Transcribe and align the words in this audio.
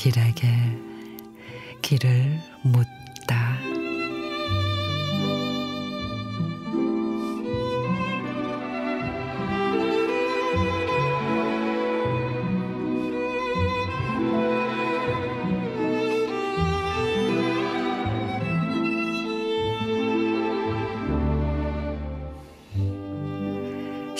길에게 0.00 0.48
길을 1.82 2.40
묻다. 2.62 3.79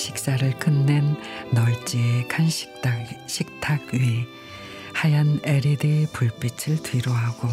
식사를 0.01 0.59
끝낸 0.59 1.15
널찍한 1.53 2.49
식탁, 2.49 3.07
식탁 3.29 3.93
위 3.93 4.25
하얀 4.95 5.39
LED 5.45 6.07
불빛을 6.15 6.83
뒤로 6.83 7.13
하고 7.13 7.49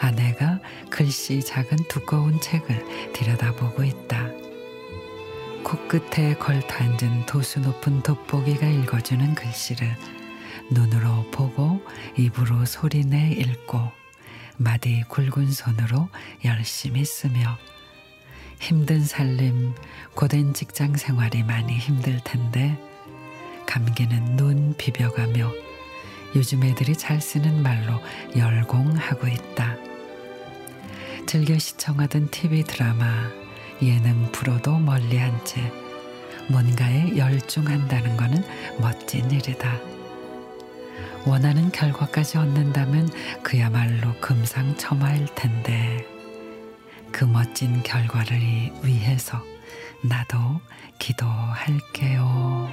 아내가 0.00 0.58
글씨 0.90 1.40
작은 1.42 1.78
두꺼운 1.88 2.40
책을 2.40 3.12
들여다보고 3.12 3.84
있다. 3.84 4.28
코끝에 5.62 6.34
걸터 6.34 6.74
앉은 6.74 7.26
도수 7.26 7.60
높은 7.60 8.02
돋보기가 8.02 8.66
읽어주는 8.66 9.34
글씨를 9.36 9.96
눈으로 10.72 11.30
보고 11.30 11.80
입으로 12.18 12.66
소리내 12.66 13.30
읽고 13.30 13.80
마디 14.56 15.04
굵은 15.08 15.52
손으로 15.52 16.08
열심히 16.44 17.04
쓰며 17.04 17.56
힘든 18.60 19.04
살림, 19.04 19.74
고된 20.14 20.54
직장 20.54 20.96
생활이 20.96 21.42
많이 21.42 21.76
힘들 21.76 22.20
텐데 22.24 22.78
감기는 23.66 24.36
눈 24.36 24.74
비벼가며 24.76 25.52
요즘 26.36 26.64
애들이 26.64 26.96
잘 26.96 27.20
쓰는 27.20 27.62
말로 27.62 28.00
열공하고 28.36 29.28
있다. 29.28 29.76
즐겨 31.26 31.58
시청하던 31.58 32.30
TV 32.30 32.64
드라마, 32.64 33.28
예능 33.82 34.30
프로도 34.32 34.78
멀리 34.78 35.16
한 35.16 35.44
채 35.44 35.60
뭔가에 36.48 37.16
열중한다는 37.16 38.16
것은 38.16 38.44
멋진 38.78 39.30
일이다. 39.30 39.78
원하는 41.26 41.72
결과까지 41.72 42.36
얻는다면 42.36 43.08
그야말로 43.42 44.12
금상첨화일 44.20 45.26
텐데 45.34 46.06
그 47.14 47.24
멋진 47.24 47.80
결과를 47.84 48.40
위해서 48.82 49.40
나도 50.02 50.36
기도할게요. 50.98 52.68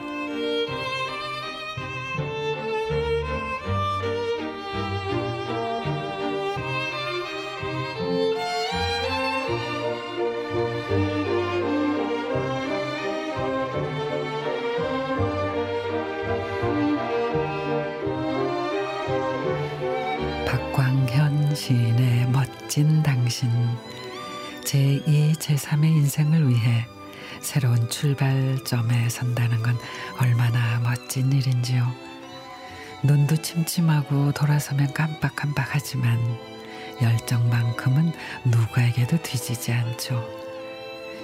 박광현 20.48 21.54
시인의 21.54 22.26
멋진 22.32 23.04
당신 23.04 23.48
제2, 24.64 25.36
제3의 25.36 25.86
인생을 25.86 26.50
위해 26.50 26.86
새로운 27.42 27.90
출발점에 27.90 29.10
선다는 29.10 29.64
건 29.64 29.76
얼마나 30.20 30.80
멋진 30.80 31.32
일인지요. 31.32 31.92
눈도 33.04 33.36
침침하고 33.36 34.32
돌아서면 34.32 34.94
깜빡깜빡하지만 34.94 36.20
열정만큼은 37.02 38.14
누구에게도 38.46 39.22
뒤지지 39.24 39.72
않죠. 39.72 40.24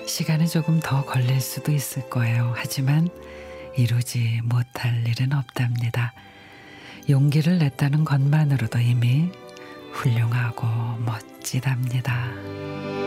시간이 0.07 0.47
조금 0.47 0.79
더 0.79 1.05
걸릴 1.05 1.39
수도 1.39 1.71
있을 1.71 2.09
거예요. 2.09 2.53
하지만 2.55 3.09
이루지 3.75 4.41
못할 4.43 5.07
일은 5.07 5.33
없답니다. 5.33 6.13
용기를 7.09 7.59
냈다는 7.59 8.05
것만으로도 8.05 8.79
이미 8.79 9.29
훌륭하고 9.93 10.67
멋지답니다. 11.05 13.06